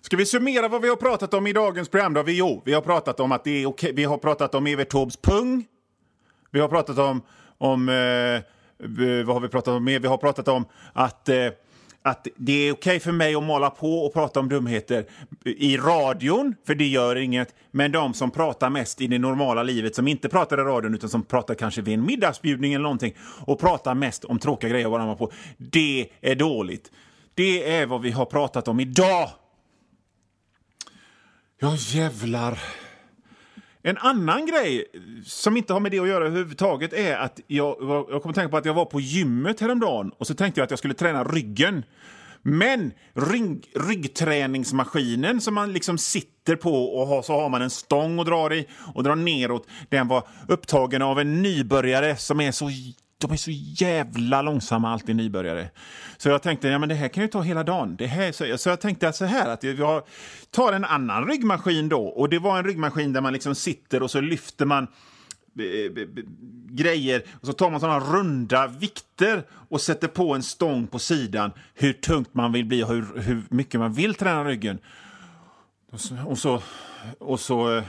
Ska 0.00 0.16
vi 0.16 0.26
summera 0.26 0.68
vad 0.68 0.82
vi 0.82 0.88
har 0.88 0.96
pratat 0.96 1.34
om 1.34 1.46
i 1.46 1.52
dagens 1.52 1.88
program? 1.88 2.14
Då? 2.14 2.22
Vi, 2.22 2.38
jo, 2.38 2.62
vi 2.64 2.72
har 2.72 2.80
pratat 2.80 3.20
om 3.20 3.32
att 3.32 3.44
det 3.44 3.62
är 3.62 3.66
okej. 3.66 3.92
Vi 3.94 4.04
har 4.04 4.18
pratat 4.18 4.54
om 4.54 4.66
Evert 4.66 4.88
Taubes 4.88 5.16
pung. 5.16 5.64
Vi 6.50 6.60
har 6.60 6.68
pratat 6.68 6.98
om, 6.98 7.22
om 7.58 7.88
eh, 7.88 8.42
vad 9.24 9.34
har 9.34 9.40
vi 9.40 9.48
pratat 9.48 9.74
om 9.74 9.84
mer? 9.84 10.00
Vi 10.00 10.08
har 10.08 10.16
pratat 10.16 10.48
om 10.48 10.64
att 10.92 11.28
eh, 11.28 11.36
att 12.06 12.26
det 12.36 12.52
är 12.52 12.72
okej 12.72 12.90
okay 12.90 13.00
för 13.00 13.12
mig 13.12 13.34
att 13.34 13.42
måla 13.42 13.70
på 13.70 14.06
och 14.06 14.12
prata 14.12 14.40
om 14.40 14.48
dumheter 14.48 15.06
i 15.44 15.76
radion, 15.76 16.54
för 16.66 16.74
det 16.74 16.86
gör 16.86 17.16
inget. 17.16 17.54
Men 17.70 17.92
de 17.92 18.14
som 18.14 18.30
pratar 18.30 18.70
mest 18.70 19.00
i 19.00 19.06
det 19.06 19.18
normala 19.18 19.62
livet, 19.62 19.94
som 19.94 20.08
inte 20.08 20.28
pratar 20.28 20.58
i 20.58 20.62
radion 20.62 20.94
utan 20.94 21.10
som 21.10 21.22
pratar 21.22 21.54
kanske 21.54 21.82
vid 21.82 21.94
en 21.94 22.06
middagsbjudning 22.06 22.72
eller 22.72 22.82
någonting 22.82 23.14
och 23.44 23.60
pratar 23.60 23.94
mest 23.94 24.24
om 24.24 24.38
tråkiga 24.38 24.70
grejer 24.70 24.88
varandra 24.88 25.14
på, 25.14 25.32
det 25.56 26.08
är 26.20 26.34
dåligt. 26.34 26.92
Det 27.34 27.72
är 27.72 27.86
vad 27.86 28.02
vi 28.02 28.10
har 28.10 28.24
pratat 28.24 28.68
om 28.68 28.80
idag. 28.80 29.28
Ja, 31.60 31.76
jävlar. 31.76 32.58
En 33.86 33.98
annan 33.98 34.46
grej 34.46 34.84
som 35.24 35.56
inte 35.56 35.72
har 35.72 35.80
med 35.80 35.90
det 35.90 35.98
att 35.98 36.08
göra 36.08 36.26
överhuvudtaget 36.26 36.92
är 36.92 37.16
att 37.16 37.40
jag, 37.46 37.76
jag 38.10 38.22
kommer 38.22 38.32
tänka 38.32 38.48
på 38.48 38.56
att 38.56 38.64
jag 38.64 38.74
var 38.74 38.84
på 38.84 39.00
gymmet 39.00 39.60
häromdagen 39.60 40.12
och 40.18 40.26
så 40.26 40.34
tänkte 40.34 40.60
jag 40.60 40.64
att 40.64 40.70
jag 40.70 40.78
skulle 40.78 40.94
träna 40.94 41.24
ryggen. 41.24 41.84
Men 42.42 42.92
rygg, 43.14 43.64
ryggträningsmaskinen 43.88 45.40
som 45.40 45.54
man 45.54 45.72
liksom 45.72 45.98
sitter 45.98 46.56
på 46.56 46.84
och 46.84 47.06
har, 47.06 47.22
så 47.22 47.40
har 47.40 47.48
man 47.48 47.62
en 47.62 47.70
stång 47.70 48.18
och 48.18 48.24
drar 48.24 48.52
i 48.52 48.66
och 48.94 49.02
drar 49.02 49.16
neråt, 49.16 49.66
den 49.88 50.08
var 50.08 50.28
upptagen 50.48 51.02
av 51.02 51.20
en 51.20 51.42
nybörjare 51.42 52.16
som 52.16 52.40
är 52.40 52.52
så 52.52 52.68
de 53.18 53.32
är 53.32 53.36
så 53.36 53.50
jävla 53.50 54.42
långsamma, 54.42 54.92
alltid 54.92 55.16
nybörjare. 55.16 55.70
Så 56.16 56.28
jag 56.28 56.42
tänkte, 56.42 56.68
ja 56.68 56.78
men 56.78 56.88
det 56.88 56.94
här 56.94 57.08
kan 57.08 57.22
ju 57.22 57.28
ta 57.28 57.40
hela 57.40 57.62
dagen. 57.62 57.96
Det 57.96 58.06
här, 58.06 58.32
så, 58.32 58.58
så 58.58 58.68
jag 58.68 58.80
tänkte 58.80 59.12
så 59.12 59.24
här 59.24 59.48
att 59.48 59.62
jag 59.62 60.02
tar 60.50 60.72
en 60.72 60.84
annan 60.84 61.28
ryggmaskin 61.28 61.88
då. 61.88 62.06
Och 62.06 62.28
det 62.28 62.38
var 62.38 62.58
en 62.58 62.64
ryggmaskin 62.64 63.12
där 63.12 63.20
man 63.20 63.32
liksom 63.32 63.54
sitter 63.54 64.02
och 64.02 64.10
så 64.10 64.20
lyfter 64.20 64.66
man 64.66 64.86
eh, 65.58 65.64
eh, 65.64 65.84
eh, 65.84 66.08
grejer 66.70 67.22
och 67.40 67.46
så 67.46 67.52
tar 67.52 67.70
man 67.70 67.80
sådana 67.80 68.00
runda 68.00 68.66
vikter 68.66 69.42
och 69.68 69.80
sätter 69.80 70.08
på 70.08 70.34
en 70.34 70.42
stång 70.42 70.86
på 70.86 70.98
sidan 70.98 71.52
hur 71.74 71.92
tungt 71.92 72.34
man 72.34 72.52
vill 72.52 72.64
bli 72.64 72.82
och 72.82 72.88
hur, 72.88 73.20
hur 73.20 73.42
mycket 73.50 73.80
man 73.80 73.92
vill 73.92 74.14
träna 74.14 74.44
ryggen. 74.44 74.78
Och 75.92 76.00
så, 76.00 76.16
och 76.26 76.38
så, 76.38 76.62
och 77.18 77.40
så 77.40 77.82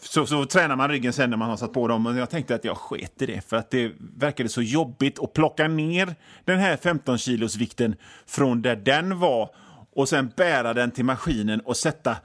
så, 0.00 0.26
så 0.26 0.44
tränar 0.44 0.76
man 0.76 0.90
ryggen 0.90 1.12
sen 1.12 1.30
när 1.30 1.36
man 1.36 1.50
har 1.50 1.56
satt 1.56 1.72
på 1.72 1.88
dem. 1.88 2.06
Och 2.06 2.16
jag 2.16 2.30
tänkte 2.30 2.54
att 2.54 2.64
jag 2.64 2.76
sket 2.76 3.22
i 3.22 3.26
det, 3.26 3.48
för 3.48 3.56
att 3.56 3.70
det 3.70 3.92
verkade 4.16 4.48
så 4.48 4.62
jobbigt 4.62 5.18
att 5.18 5.32
plocka 5.32 5.68
ner 5.68 6.14
den 6.44 6.58
här 6.58 6.76
15 6.76 7.18
kilos 7.18 7.56
vikten 7.56 7.94
från 8.26 8.62
där 8.62 8.76
den 8.76 9.18
var 9.18 9.50
och 9.96 10.08
sen 10.08 10.32
bära 10.36 10.74
den 10.74 10.90
till 10.90 11.04
maskinen 11.04 11.60
och 11.60 11.76
sätta 11.76 12.16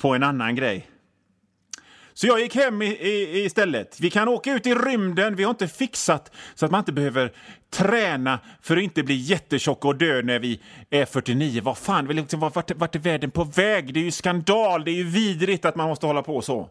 på 0.00 0.14
en 0.14 0.22
annan 0.22 0.54
grej. 0.54 0.88
Så 2.14 2.26
jag 2.26 2.40
gick 2.40 2.54
hem 2.54 2.82
i, 2.82 2.86
i, 2.86 3.44
istället. 3.44 4.00
Vi 4.00 4.10
kan 4.10 4.28
åka 4.28 4.52
ut 4.52 4.66
i 4.66 4.74
rymden. 4.74 5.36
Vi 5.36 5.42
har 5.42 5.50
inte 5.50 5.68
fixat 5.68 6.32
så 6.54 6.64
att 6.64 6.72
man 6.72 6.78
inte 6.78 6.92
behöver 6.92 7.32
träna 7.70 8.38
för 8.60 8.76
att 8.76 8.82
inte 8.82 9.02
bli 9.02 9.14
jättetjock 9.14 9.84
och 9.84 9.96
dö 9.96 10.22
när 10.22 10.38
vi 10.38 10.60
är 10.90 11.04
49. 11.04 11.60
Vad 11.64 11.78
fan, 11.78 12.26
vart, 12.32 12.70
vart 12.70 12.94
är 12.94 12.98
världen 12.98 13.30
på 13.30 13.44
väg? 13.44 13.94
Det 13.94 14.00
är 14.00 14.04
ju 14.04 14.10
skandal, 14.10 14.84
det 14.84 14.90
är 14.90 14.94
ju 14.94 15.04
vidrigt 15.04 15.64
att 15.64 15.76
man 15.76 15.88
måste 15.88 16.06
hålla 16.06 16.22
på 16.22 16.42
så. 16.42 16.68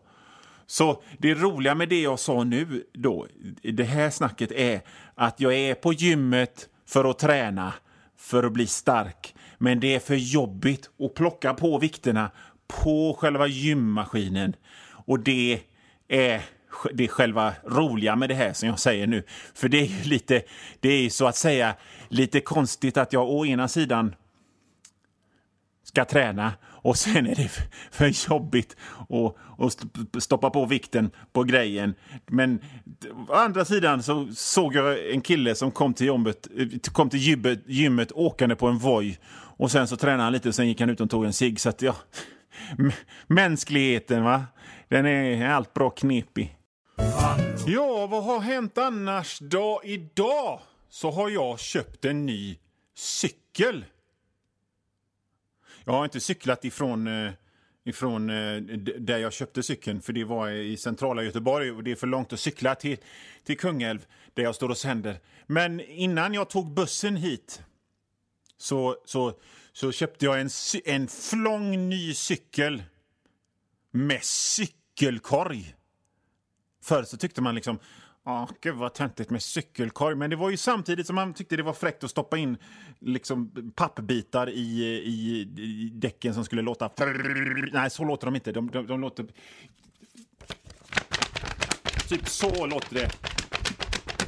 Så 0.72 1.04
det 1.18 1.34
roliga 1.34 1.76
med 1.76 1.90
det 1.90 2.02
jag 2.02 2.20
sa 2.20 2.44
nu 2.44 2.84
då, 2.94 3.28
det 3.64 3.84
här 3.84 4.10
snacket 4.10 4.52
är 4.52 4.82
att 5.16 5.40
jag 5.40 5.54
är 5.54 5.76
på 5.76 5.94
gymmet 5.94 6.70
för 6.86 7.10
att 7.10 7.20
träna, 7.20 7.74
för 8.18 8.44
att 8.44 8.52
bli 8.52 8.68
stark. 8.68 9.36
Men 9.58 9.80
det 9.80 9.96
är 9.96 10.00
för 10.00 10.16
jobbigt 10.16 10.90
att 11.00 11.14
plocka 11.14 11.54
på 11.54 11.78
vikterna 11.78 12.32
på 12.68 13.18
själva 13.20 13.48
gymmaskinen. 13.48 14.56
Och 14.90 15.20
det 15.20 15.62
är 16.08 16.42
det 16.94 17.08
själva 17.08 17.54
roliga 17.64 18.16
med 18.16 18.30
det 18.30 18.36
här 18.36 18.54
som 18.54 18.70
jag 18.70 18.80
säger 18.80 19.08
nu. 19.08 19.24
För 19.54 19.70
det 19.70 19.80
är 19.82 19.86
ju 19.86 20.04
lite, 20.04 20.42
det 20.80 20.90
är 20.90 21.10
så 21.10 21.28
att 21.28 21.36
säga 21.36 21.76
lite 22.08 22.42
konstigt 22.42 22.98
att 22.98 23.14
jag 23.14 23.30
å 23.30 23.46
ena 23.46 23.68
sidan 23.68 24.16
ska 25.84 26.06
träna 26.06 26.54
och 26.82 26.98
sen 26.98 27.28
är 27.28 27.36
det 27.36 27.52
för 27.92 28.30
jobbigt 28.30 28.76
att, 29.60 30.24
stoppa 30.24 30.50
på 30.50 30.66
vikten 30.66 31.12
på 31.34 31.44
grejen. 31.44 31.94
Men 32.28 32.60
å 33.30 33.34
andra 33.34 33.66
sidan 33.66 34.04
så 34.04 34.28
såg 34.36 34.76
jag 34.76 35.12
en 35.12 35.22
kille 35.22 35.56
som 35.56 35.72
kom 35.72 35.94
till, 35.94 36.08
jobbet, 36.08 36.48
eh, 36.58 36.92
kom 36.92 37.10
till 37.10 37.20
gymmet, 37.20 37.64
gymmet 37.66 38.12
åkande 38.12 38.56
på 38.56 38.68
en 38.68 38.78
Voi 38.78 39.18
och 39.58 39.72
sen 39.72 39.88
så 39.88 39.98
tränade 39.98 40.24
han 40.24 40.34
lite 40.34 40.50
och 40.50 40.56
sen 40.56 40.68
gick 40.68 40.80
han 40.80 40.90
ut 40.90 41.02
och 41.02 41.10
tog 41.10 41.26
en 41.26 41.34
cigg. 41.34 41.60
Så 41.60 41.70
att 41.70 41.82
ja, 41.82 41.96
mänskligheten 43.28 44.24
va, 44.24 44.46
den 44.88 45.06
är 45.06 45.50
allt 45.50 45.74
bra 45.74 45.90
knepig. 45.90 46.58
Ja, 47.68 48.08
vad 48.08 48.24
har 48.24 48.40
hänt 48.40 48.78
annars 48.78 49.40
då? 49.40 49.82
Idag 49.84 50.60
så 50.90 51.12
har 51.12 51.30
jag 51.30 51.60
köpt 51.60 52.06
en 52.06 52.26
ny 52.26 52.58
cykel. 52.96 53.86
Jag 55.86 55.94
har 55.94 56.04
inte 56.04 56.20
cyklat 56.20 56.66
ifrån, 56.66 57.08
eh, 57.08 57.32
ifrån 57.84 58.30
eh, 58.30 58.62
där 59.00 59.18
jag 59.18 59.34
köpte 59.34 59.64
cykeln, 59.64 60.02
för 60.02 60.14
det 60.14 60.24
var 60.24 60.50
i 60.50 60.78
centrala 60.78 61.24
Göteborg 61.24 61.72
och 61.72 61.84
det 61.84 61.92
är 61.92 61.96
för 61.96 62.08
långt 62.08 62.34
att 62.34 62.40
cykla 62.40 62.76
till, 62.76 62.98
till 63.44 63.58
Kungälv, 63.58 64.06
där 64.34 64.44
jag 64.44 64.56
står 64.56 64.70
och 64.70 64.78
sänder. 64.78 65.20
Men 65.48 65.80
innan 65.80 66.34
jag 66.34 66.50
tog 66.50 66.74
bussen 66.74 67.16
hit 67.16 67.64
så, 68.58 68.98
så, 69.06 69.34
så 69.74 69.92
köpte 69.92 70.26
jag 70.26 70.42
en, 70.42 70.50
en 70.86 71.08
flång 71.08 71.90
ny 71.90 72.14
cykel 72.14 72.84
med 73.92 74.24
cykelkorg. 74.24 75.76
Förr 76.84 77.04
så 77.04 77.18
tyckte 77.18 77.42
man 77.42 77.56
liksom 77.56 77.80
Ja, 78.26 78.50
gud 78.62 78.76
vad 78.76 78.94
töntigt 78.94 79.30
med 79.30 79.42
cykelkorg. 79.42 80.16
Men 80.16 80.30
det 80.30 80.36
var 80.36 80.50
ju 80.50 80.58
samtidigt 80.58 81.08
som 81.08 81.16
man 81.16 81.34
tyckte 81.34 81.56
det 81.56 81.64
var 81.64 81.74
fräckt 81.74 82.04
att 82.04 82.12
stoppa 82.12 82.38
in 82.38 82.58
liksom, 83.00 83.72
pappbitar 83.76 84.50
i, 84.50 84.84
i, 85.06 85.42
i 85.58 85.90
däcken 85.94 86.34
som 86.34 86.46
skulle 86.46 86.62
låta... 86.62 86.90
Nej, 87.74 87.90
så 87.90 88.04
låter 88.04 88.28
de 88.28 88.36
inte. 88.36 88.52
De, 88.52 88.72
de, 88.72 88.88
de 88.88 89.02
låter... 89.02 89.26
Typ 92.10 92.28
så 92.28 92.66
låter 92.66 92.96
det. 92.96 93.12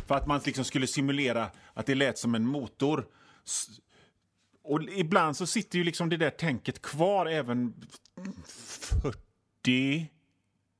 för 0.07 0.15
att 0.15 0.27
man 0.27 0.41
liksom 0.45 0.65
skulle 0.65 0.87
simulera 0.87 1.51
att 1.73 1.85
det 1.85 1.95
lät 1.95 2.17
som 2.17 2.35
en 2.35 2.47
motor. 2.47 3.05
Och 4.63 4.83
ibland 4.83 5.37
så 5.37 5.47
sitter 5.47 5.77
ju 5.77 5.83
liksom 5.83 6.09
det 6.09 6.17
där 6.17 6.29
tänket 6.29 6.81
kvar 6.81 7.25
även 7.25 7.73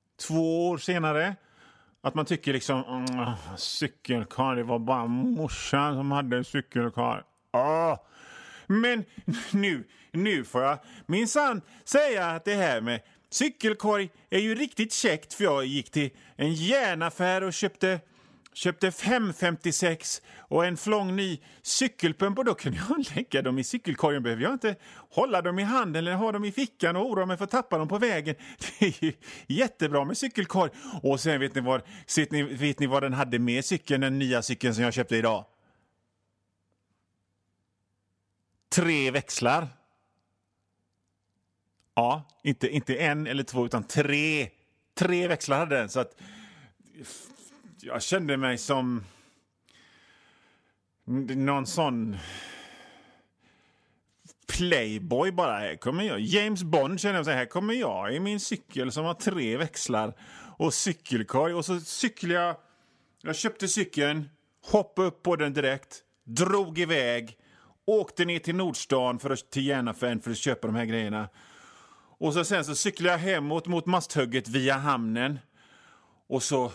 42 0.05 0.69
år 0.69 0.77
senare. 0.77 1.35
Att 2.05 2.15
man 2.15 2.25
tycker 2.25 2.53
liksom, 2.53 2.83
mm, 2.83 3.33
cykelkar, 3.57 4.55
det 4.55 4.63
var 4.63 4.79
bara 4.79 5.07
morsan 5.07 5.95
som 5.95 6.11
hade 6.11 6.37
en 6.37 6.43
cykelkar. 6.43 7.23
Ah. 7.51 7.97
Men 8.67 9.05
nu, 9.51 9.83
nu 10.11 10.43
får 10.43 10.61
jag 10.61 10.79
minsann 11.05 11.61
säga 11.83 12.25
att 12.25 12.45
det 12.45 12.53
här 12.55 12.81
med 12.81 13.01
cykelkorg 13.29 14.09
är 14.29 14.39
ju 14.39 14.55
riktigt 14.55 14.93
käckt 14.93 15.33
för 15.33 15.43
jag 15.43 15.65
gick 15.65 15.91
till 15.91 16.09
en 16.35 16.53
järnaffär 16.53 17.43
och 17.43 17.53
köpte 17.53 17.99
Köpte 18.53 18.91
556 18.91 20.21
och 20.37 20.65
en 20.65 20.77
flång 20.77 21.15
ny 21.15 21.39
cykelpump 21.61 22.37
och 22.37 22.45
då 22.45 22.53
kunde 22.53 22.79
jag 22.89 23.05
lägga 23.15 23.41
dem 23.41 23.59
i 23.59 23.63
cykelkorgen. 23.63 24.23
Behöver 24.23 24.43
jag 24.43 24.53
inte 24.53 24.75
hålla 25.09 25.41
dem 25.41 25.59
i 25.59 25.63
handen 25.63 26.07
eller 26.07 26.15
ha 26.15 26.31
dem 26.31 26.45
i 26.45 26.51
fickan 26.51 26.95
och 26.95 27.09
oroa 27.09 27.25
mig 27.25 27.37
för 27.37 27.43
att 27.43 27.51
tappa 27.51 27.77
dem 27.77 27.87
på 27.87 27.97
vägen. 27.97 28.35
Det 28.79 28.85
är 28.85 29.03
ju 29.05 29.13
jättebra 29.47 30.05
med 30.05 30.17
cykelkorg. 30.17 30.71
Och 31.03 31.19
sen 31.19 31.39
vet 31.39 31.55
ni 31.55 31.61
vad, 31.61 31.81
ni, 32.29 32.43
vet 32.43 32.79
ni 32.79 32.87
vad 32.87 33.03
den 33.03 33.13
hade 33.13 33.39
med 33.39 33.65
cykeln, 33.65 34.01
den 34.01 34.19
nya 34.19 34.41
cykeln 34.41 34.75
som 34.75 34.83
jag 34.83 34.93
köpte 34.93 35.17
idag? 35.17 35.45
Tre 38.69 39.11
växlar. 39.11 39.67
Ja, 41.95 42.23
inte, 42.43 42.69
inte 42.69 42.95
en 42.95 43.27
eller 43.27 43.43
två, 43.43 43.65
utan 43.65 43.83
tre. 43.83 44.49
Tre 44.95 45.27
växlar 45.27 45.57
hade 45.57 45.75
den. 45.75 45.89
Så 45.89 45.99
att 45.99 46.21
jag 47.85 48.01
kände 48.01 48.37
mig 48.37 48.57
som 48.57 49.03
någon 51.05 51.65
sån 51.65 52.17
playboy 54.47 55.31
bara. 55.31 55.59
Här 55.59 55.75
kommer 55.75 56.03
jag. 56.03 56.19
James 56.19 56.63
Bond 56.63 56.99
känner 56.99 57.15
jag 57.15 57.25
så 57.25 57.31
här 57.31 57.45
kommer 57.45 57.73
jag 57.73 58.15
i 58.15 58.19
min 58.19 58.39
cykel 58.39 58.91
som 58.91 59.05
har 59.05 59.13
tre 59.13 59.57
växlar 59.57 60.13
och 60.57 60.73
cykelkorg 60.73 61.53
och 61.53 61.65
så 61.65 61.79
cyklar 61.79 62.35
jag. 62.35 62.55
Jag 63.21 63.35
köpte 63.35 63.67
cykeln, 63.67 64.29
hoppade 64.71 65.07
upp 65.07 65.23
på 65.23 65.35
den 65.35 65.53
direkt, 65.53 66.03
drog 66.23 66.79
iväg, 66.79 67.37
åkte 67.85 68.25
ner 68.25 68.39
till 68.39 68.55
Nordstan 68.55 69.19
för 69.19 69.29
att, 69.29 69.49
till 69.51 69.67
Järnaffären 69.67 70.21
för 70.21 70.31
att 70.31 70.37
köpa 70.37 70.67
de 70.67 70.75
här 70.75 70.85
grejerna. 70.85 71.29
Och 72.19 72.33
så 72.33 72.43
sen 72.43 72.65
så 72.65 72.75
cyklade 72.75 73.11
jag 73.11 73.19
hemåt 73.19 73.67
mot 73.67 73.85
Masthugget 73.85 74.47
via 74.47 74.73
hamnen. 74.73 75.39
Och 76.27 76.43
så 76.43 76.71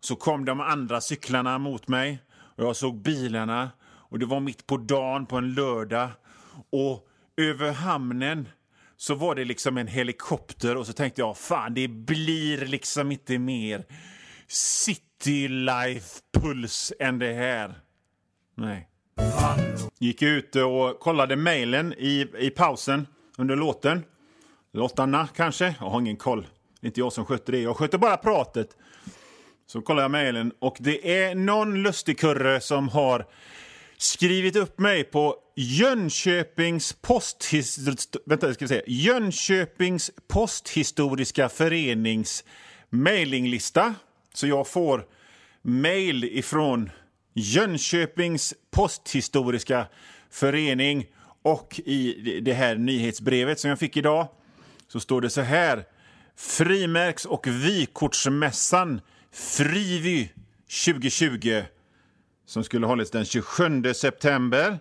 så 0.00 0.16
kom 0.16 0.44
de 0.44 0.60
andra 0.60 1.00
cyklarna 1.00 1.58
mot 1.58 1.88
mig 1.88 2.22
och 2.30 2.64
jag 2.64 2.76
såg 2.76 3.02
bilarna 3.02 3.70
och 3.84 4.18
det 4.18 4.26
var 4.26 4.40
mitt 4.40 4.66
på 4.66 4.76
dagen 4.76 5.26
på 5.26 5.36
en 5.36 5.54
lördag 5.54 6.08
och 6.70 7.08
över 7.36 7.72
hamnen 7.72 8.48
så 8.96 9.14
var 9.14 9.34
det 9.34 9.44
liksom 9.44 9.78
en 9.78 9.86
helikopter 9.86 10.76
och 10.76 10.86
så 10.86 10.92
tänkte 10.92 11.20
jag 11.20 11.36
fan 11.36 11.74
det 11.74 11.88
blir 11.88 12.66
liksom 12.66 13.12
inte 13.12 13.38
mer 13.38 13.84
city 14.48 15.48
life 15.48 16.20
puls 16.32 16.92
än 16.98 17.18
det 17.18 17.32
här. 17.32 17.74
Nej. 18.54 18.88
Gick 19.98 20.22
ut 20.22 20.56
och 20.56 21.00
kollade 21.00 21.36
mejlen 21.36 21.92
i, 21.92 22.26
i 22.38 22.50
pausen 22.50 23.06
under 23.38 23.56
låten. 23.56 24.04
Lottarna 24.72 25.28
kanske? 25.36 25.74
Jag 25.80 25.90
har 25.90 26.00
ingen 26.00 26.16
koll. 26.16 26.46
Det 26.80 26.86
är 26.86 26.88
inte 26.88 27.00
jag 27.00 27.12
som 27.12 27.24
sköter 27.24 27.52
det. 27.52 27.60
Jag 27.60 27.76
sköter 27.76 27.98
bara 27.98 28.16
pratet. 28.16 28.76
Så 29.72 29.80
kollar 29.80 30.02
jag 30.02 30.10
mejlen 30.10 30.52
och 30.58 30.76
det 30.80 31.22
är 31.22 31.34
någon 31.34 31.82
lustigkurre 31.82 32.60
som 32.60 32.88
har 32.88 33.26
skrivit 33.96 34.56
upp 34.56 34.78
mig 34.78 35.04
på 35.04 35.36
Jönköpings, 35.56 36.92
posthist 36.92 37.78
vänta, 38.26 38.54
ska 38.54 38.64
vi 38.64 38.68
säga. 38.68 38.82
Jönköpings 38.86 40.10
posthistoriska 40.28 41.48
förenings 41.48 42.44
mailinglista. 42.90 43.94
Så 44.34 44.46
jag 44.46 44.68
får 44.68 45.06
mejl 45.62 46.24
ifrån 46.24 46.90
Jönköpings 47.34 48.54
posthistoriska 48.70 49.86
förening 50.30 51.06
och 51.42 51.80
i 51.84 52.40
det 52.40 52.52
här 52.52 52.76
nyhetsbrevet 52.76 53.60
som 53.60 53.70
jag 53.70 53.78
fick 53.78 53.96
idag 53.96 54.28
så 54.88 55.00
står 55.00 55.20
det 55.20 55.30
så 55.30 55.40
här. 55.40 55.84
Frimärks 56.36 57.24
och 57.24 57.46
vykortsmässan 57.46 59.00
Frivy 59.32 60.28
2020 60.84 61.62
som 62.46 62.64
skulle 62.64 62.86
hållits 62.86 63.10
den 63.10 63.24
27 63.24 63.94
september 63.94 64.78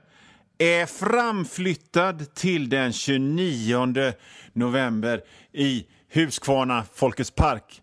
är 0.58 0.86
framflyttad 0.86 2.34
till 2.34 2.70
den 2.70 2.94
29 2.94 4.14
november 4.54 5.22
i 5.52 5.88
Huskvarna 6.14 6.86
Folkets 6.94 7.32
park. 7.32 7.82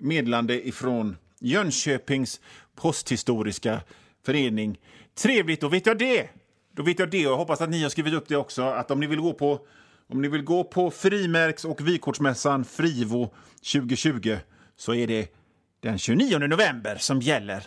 Meddelande 0.00 0.68
ifrån 0.68 1.16
Jönköpings 1.40 2.40
posthistoriska 2.76 3.80
förening. 4.24 4.78
Trevligt, 5.14 5.60
då 5.60 5.68
vet 5.68 5.86
jag 5.86 5.98
det. 5.98 6.28
Då 6.76 6.82
vet 6.82 6.98
jag 6.98 7.10
det 7.10 7.26
och 7.26 7.32
jag 7.32 7.36
hoppas 7.36 7.60
att 7.60 7.70
ni 7.70 7.82
har 7.82 7.90
skrivit 7.90 8.14
upp 8.14 8.28
det 8.28 8.36
också. 8.36 8.62
Att 8.62 8.90
om 8.90 9.00
ni 9.00 9.06
vill 9.06 9.20
gå 9.20 9.32
på, 9.32 9.66
om 10.08 10.22
ni 10.22 10.28
vill 10.28 10.42
gå 10.42 10.64
på 10.64 10.90
frimärks 10.90 11.64
och 11.64 11.88
vykortsmässan 11.88 12.64
Frivo 12.64 13.34
2020 13.72 14.36
så 14.76 14.94
är 14.94 15.06
det 15.06 15.37
den 15.80 15.98
29 15.98 16.38
november 16.38 16.96
som 16.96 17.20
gäller. 17.20 17.66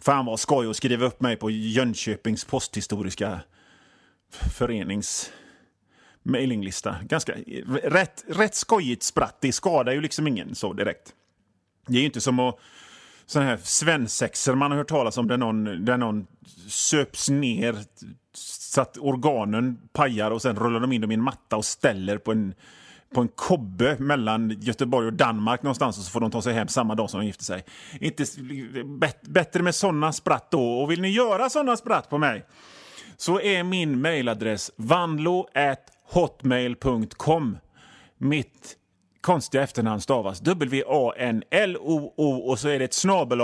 Fan 0.00 0.26
vad 0.26 0.40
skoj 0.40 0.70
att 0.70 0.76
skriva 0.76 1.06
upp 1.06 1.20
mig 1.20 1.36
på 1.36 1.50
Jönköpings 1.50 2.44
posthistoriska 2.44 3.40
förenings 4.30 5.32
mailinglista. 6.22 6.96
Ganska 7.02 7.34
rätt, 7.84 8.24
rätt 8.28 8.54
skojigt 8.54 9.02
spratt. 9.02 9.36
Det 9.40 9.52
skadar 9.52 9.92
ju 9.92 10.00
liksom 10.00 10.26
ingen 10.26 10.54
så 10.54 10.72
direkt. 10.72 11.14
Det 11.86 11.96
är 11.96 12.00
ju 12.00 12.06
inte 12.06 12.20
som 12.20 12.38
att 12.38 12.58
sådana 13.26 13.50
här 13.50 13.56
svensexor 13.56 14.54
man 14.54 14.70
har 14.70 14.78
hört 14.78 14.88
talas 14.88 15.18
om 15.18 15.28
där 15.28 15.36
någon, 15.36 15.84
där 15.84 15.96
någon 15.96 16.26
söps 16.68 17.28
ner 17.30 17.76
så 18.32 18.80
att 18.80 18.98
organen 18.98 19.78
pajar 19.92 20.30
och 20.30 20.42
sen 20.42 20.56
rullar 20.56 20.80
de 20.80 20.92
in 20.92 21.00
dem 21.00 21.10
i 21.10 21.14
en 21.14 21.22
matta 21.22 21.56
och 21.56 21.64
ställer 21.64 22.18
på 22.18 22.32
en 22.32 22.54
på 23.16 23.22
en 23.22 23.28
kobbe 23.28 23.96
mellan 23.98 24.56
Göteborg 24.60 25.06
och 25.06 25.12
Danmark 25.12 25.62
någonstans 25.62 25.98
och 25.98 26.04
så 26.04 26.10
får 26.10 26.20
de 26.20 26.30
ta 26.30 26.42
sig 26.42 26.54
hem 26.54 26.68
samma 26.68 26.94
dag 26.94 27.10
som 27.10 27.20
de 27.20 27.26
gifter 27.26 27.44
sig. 27.44 27.64
Inte, 28.00 28.24
bättre 29.22 29.62
med 29.62 29.74
sådana 29.74 30.12
spratt 30.12 30.50
då. 30.50 30.82
Och 30.82 30.90
vill 30.90 31.00
ni 31.00 31.08
göra 31.08 31.50
sådana 31.50 31.76
spratt 31.76 32.10
på 32.10 32.18
mig 32.18 32.46
så 33.16 33.40
är 33.40 33.62
min 33.62 34.00
mejladress 34.00 34.70
vanlo.hotmail.com. 34.76 37.58
Mitt 38.18 38.76
konstiga 39.20 39.62
efternamn 39.62 40.00
stavas 40.00 40.40
W-A-N-L-O-O 40.40 42.50
och 42.50 42.58
så 42.58 42.68
är 42.68 42.78
det 42.78 42.84
ett 42.84 42.94
snabel 42.94 43.40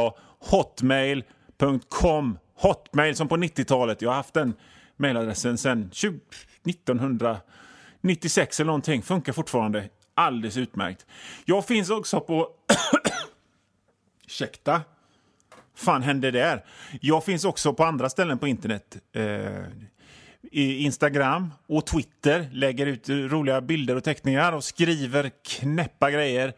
hotmail.com. 0.50 2.38
Hotmail 2.54 3.16
som 3.16 3.28
på 3.28 3.36
90-talet. 3.36 4.02
Jag 4.02 4.10
har 4.10 4.16
haft 4.16 4.34
den 4.34 4.54
mejladressen 4.96 5.58
sedan 5.58 5.90
1900 6.66 7.36
96 8.02 8.60
eller 8.60 8.66
någonting. 8.66 9.02
Funkar 9.02 9.32
fortfarande 9.32 9.88
alldeles 10.14 10.56
utmärkt. 10.56 11.06
Jag 11.44 11.66
finns 11.66 11.90
också 11.90 12.20
på... 12.20 12.48
Ursäkta. 14.26 14.82
fan 15.74 16.02
hände 16.02 16.30
där? 16.30 16.64
Jag 17.00 17.24
finns 17.24 17.44
också 17.44 17.74
på 17.74 17.84
andra 17.84 18.08
ställen 18.10 18.38
på 18.38 18.46
internet. 18.46 18.96
Eh, 19.12 19.64
I 20.42 20.78
Instagram 20.78 21.52
och 21.66 21.86
Twitter. 21.86 22.48
Lägger 22.52 22.86
ut 22.86 23.08
roliga 23.08 23.60
bilder 23.60 23.96
och 23.96 24.04
teckningar 24.04 24.52
och 24.52 24.64
skriver 24.64 25.30
knäppa 25.44 26.10
grejer. 26.10 26.54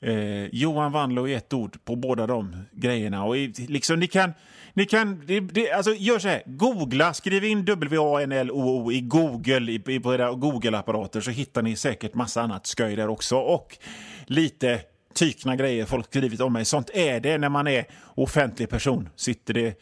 Eh, 0.00 0.44
Johan 0.52 0.92
Wanlo 0.92 1.28
i 1.28 1.34
ett 1.34 1.52
ord 1.52 1.84
på 1.84 1.96
båda 1.96 2.26
de 2.26 2.56
grejerna. 2.72 3.24
Och 3.24 3.36
liksom, 3.68 4.00
ni 4.00 4.06
kan 4.06 4.32
ni 4.76 4.86
kan, 4.86 5.22
det, 5.26 5.40
det, 5.40 5.72
alltså 5.72 5.94
gör 5.94 6.18
så 6.18 6.28
här, 6.28 6.42
googla, 6.46 7.14
skriv 7.14 7.44
in 7.44 7.64
W-A-N-L-O-O 7.64 8.92
i 8.92 9.00
Google, 9.00 9.72
i, 9.72 9.82
i, 9.86 10.00
på 10.00 10.14
era 10.14 10.32
Google-apparater 10.32 11.20
så 11.20 11.30
hittar 11.30 11.62
ni 11.62 11.76
säkert 11.76 12.14
massa 12.14 12.42
annat 12.42 12.66
skoj 12.66 12.96
där 12.96 13.08
också. 13.08 13.36
Och 13.36 13.78
lite 14.26 14.80
tykna 15.14 15.56
grejer 15.56 15.84
folk 15.84 16.06
skrivit 16.06 16.40
om 16.40 16.52
mig. 16.52 16.64
Sånt 16.64 16.90
är 16.94 17.20
det 17.20 17.38
när 17.38 17.48
man 17.48 17.66
är 17.66 17.86
offentlig 18.14 18.68
person. 18.68 19.08
Sitter 19.16 19.54
det 19.54 19.80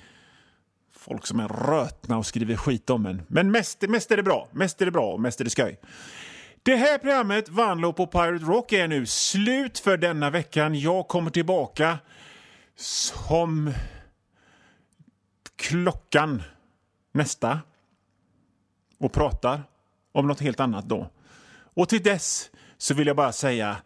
folk 0.97 1.27
som 1.27 1.41
är 1.41 1.49
rötna 1.49 2.19
och 2.19 2.27
skriver 2.27 2.57
skit 2.57 2.91
om 2.91 3.07
en. 3.07 3.23
Men 3.29 3.51
mest, 3.51 3.83
mest 3.89 4.11
är 4.11 4.17
det 4.17 4.23
bra. 4.23 4.49
Mest 4.53 4.81
är 4.81 4.85
det 4.85 4.93
bra 4.93 5.13
och 5.13 5.21
mest 5.21 5.41
är 5.41 5.45
det 5.45 5.51
skoj. 5.51 5.79
Det 6.67 6.77
här 6.77 6.99
programmet, 6.99 7.49
Vanlo 7.49 7.93
på 7.93 8.07
Pirate 8.07 8.45
Rock, 8.45 8.73
är 8.73 8.89
nu 8.89 9.07
slut 9.07 9.79
för 9.79 9.97
denna 9.97 10.31
veckan. 10.31 10.75
Jag 10.75 11.09
kommer 11.09 11.31
tillbaka 11.31 11.99
som 12.77 13.73
klockan 15.57 16.43
nästa 17.13 17.61
och 18.99 19.13
pratar 19.13 19.63
om 20.13 20.27
något 20.27 20.41
helt 20.41 20.61
annat 20.61 20.89
då. 20.89 21.11
Och 21.75 21.89
till 21.89 22.03
dess 22.03 22.51
så 22.79 22.95
vill 22.95 23.07
jag 23.07 23.17
bara 23.17 23.33
säga 23.33 23.77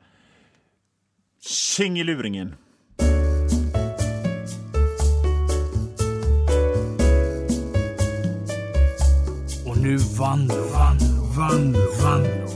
luringen. 1.84 2.54
Och 9.66 9.78
nu 9.78 9.96
vann, 9.96 10.48
vann, 10.48 10.98
vann, 11.36 11.72
vann. 12.02 12.47